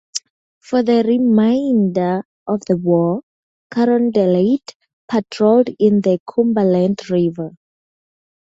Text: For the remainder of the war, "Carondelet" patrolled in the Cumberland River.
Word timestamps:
For 0.61 0.81
the 0.81 1.03
remainder 1.03 2.23
of 2.47 2.63
the 2.67 2.75
war, 2.75 3.21
"Carondelet" 3.71 4.73
patrolled 5.07 5.69
in 5.77 6.01
the 6.01 6.17
Cumberland 6.27 7.07
River. 7.11 7.51